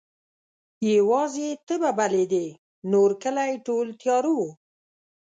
[0.93, 2.45] یواځي ته به بلېدې
[2.91, 4.49] نورکلی ټول تیاره وو